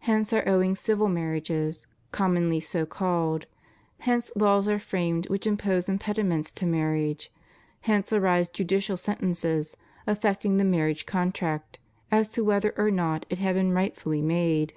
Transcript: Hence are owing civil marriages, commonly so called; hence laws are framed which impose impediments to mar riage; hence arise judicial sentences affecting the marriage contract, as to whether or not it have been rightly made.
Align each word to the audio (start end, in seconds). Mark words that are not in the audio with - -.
Hence 0.00 0.32
are 0.32 0.42
owing 0.48 0.74
civil 0.74 1.08
marriages, 1.08 1.86
commonly 2.10 2.58
so 2.58 2.84
called; 2.84 3.46
hence 4.00 4.32
laws 4.34 4.66
are 4.66 4.80
framed 4.80 5.28
which 5.28 5.46
impose 5.46 5.88
impediments 5.88 6.50
to 6.50 6.66
mar 6.66 6.90
riage; 6.94 7.28
hence 7.82 8.12
arise 8.12 8.48
judicial 8.48 8.96
sentences 8.96 9.76
affecting 10.08 10.56
the 10.56 10.64
marriage 10.64 11.06
contract, 11.06 11.78
as 12.10 12.28
to 12.30 12.42
whether 12.42 12.74
or 12.76 12.90
not 12.90 13.26
it 13.30 13.38
have 13.38 13.54
been 13.54 13.70
rightly 13.70 14.20
made. 14.20 14.74